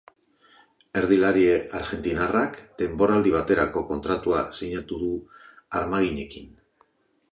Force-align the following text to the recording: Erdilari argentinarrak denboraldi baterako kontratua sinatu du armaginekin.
Erdilari 1.01 1.43
argentinarrak 1.79 2.57
denboraldi 2.81 3.35
baterako 3.35 3.85
kontratua 3.93 4.41
sinatu 4.61 5.01
du 5.03 5.11
armaginekin. 5.83 6.53